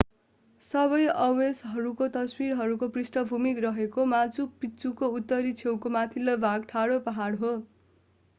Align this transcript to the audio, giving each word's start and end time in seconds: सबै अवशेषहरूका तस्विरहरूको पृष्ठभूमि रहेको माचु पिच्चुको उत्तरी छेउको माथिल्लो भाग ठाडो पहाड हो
सबै 0.65 1.01
अवशेषहरूका 1.25 2.07
तस्विरहरूको 2.15 2.89
पृष्ठभूमि 2.95 3.53
रहेको 3.67 4.07
माचु 4.15 4.47
पिच्चुको 4.57 5.11
उत्तरी 5.21 5.53
छेउको 5.61 5.93
माथिल्लो 5.99 6.37
भाग 6.45 6.69
ठाडो 6.73 6.99
पहाड 7.07 7.41
हो 7.45 7.55